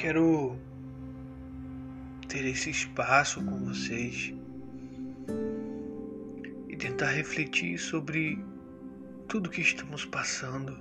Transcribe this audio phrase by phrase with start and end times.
[0.00, 0.56] quero
[2.26, 4.32] ter esse espaço com vocês
[6.70, 8.42] e tentar refletir sobre
[9.28, 10.74] tudo que estamos passando,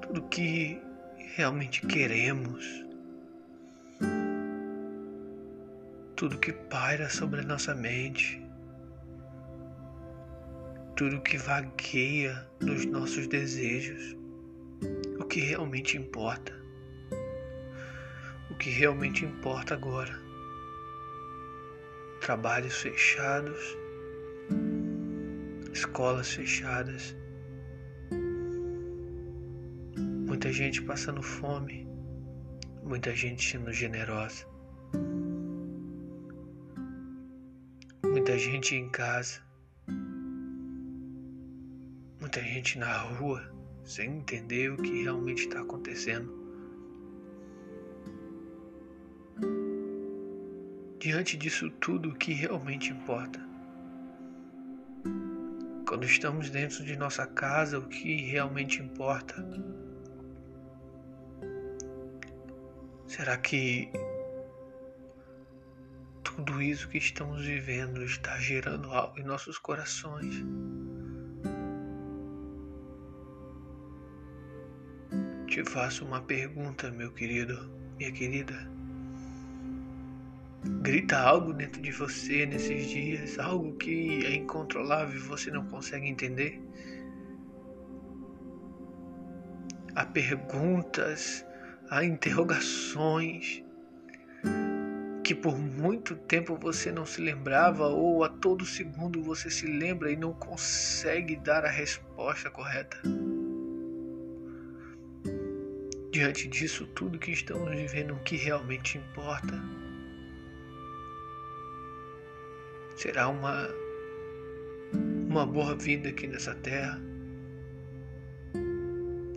[0.00, 0.82] tudo que
[1.36, 2.84] realmente queremos,
[6.16, 8.44] tudo que paira sobre a nossa mente,
[10.96, 14.16] tudo que vagueia nos nossos desejos,
[15.20, 16.61] o que realmente importa
[18.62, 20.22] que realmente importa agora.
[22.20, 23.76] Trabalhos fechados,
[25.72, 27.16] escolas fechadas,
[30.28, 31.88] muita gente passando fome,
[32.84, 34.46] muita gente sendo generosa,
[38.04, 39.40] muita gente em casa,
[42.20, 43.42] muita gente na rua
[43.82, 46.41] sem entender o que realmente está acontecendo.
[51.02, 53.40] Diante disso tudo o que realmente importa.
[55.84, 59.44] Quando estamos dentro de nossa casa, o que realmente importa?
[63.08, 63.90] Será que
[66.22, 70.36] tudo isso que estamos vivendo está gerando algo em nossos corações?
[75.48, 78.81] Te faço uma pergunta, meu querido, minha querida.
[80.82, 86.08] Grita algo dentro de você nesses dias, algo que é incontrolável e você não consegue
[86.08, 86.60] entender?
[89.94, 91.46] Há perguntas,
[91.88, 93.62] há interrogações
[95.22, 100.10] que por muito tempo você não se lembrava ou a todo segundo você se lembra
[100.10, 103.00] e não consegue dar a resposta correta.
[106.10, 109.62] Diante disso tudo que estamos vivendo, o que realmente importa?
[113.02, 113.68] Será uma,
[115.28, 117.02] uma boa vida aqui nessa terra.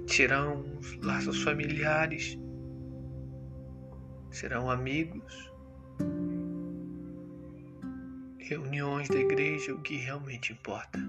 [0.06, 0.64] Serão
[1.02, 2.38] laços familiares,
[4.30, 5.52] serão amigos,
[8.38, 11.00] reuniões da igreja, o que realmente importa.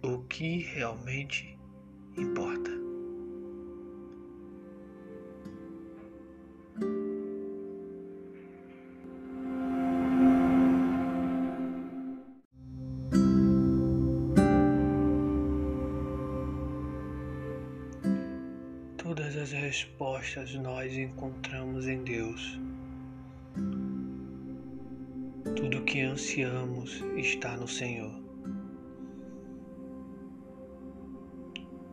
[0.00, 1.58] O que realmente
[2.16, 2.87] importa.
[19.18, 22.60] Todas as respostas nós encontramos em Deus.
[25.56, 28.12] Tudo que ansiamos está no Senhor.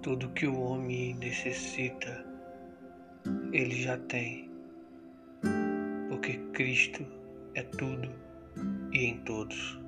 [0.04, 2.24] Tudo que o homem necessita,
[3.52, 4.48] ele já tem,
[6.10, 7.04] porque Cristo
[7.56, 8.08] é tudo
[8.94, 9.85] e em todos.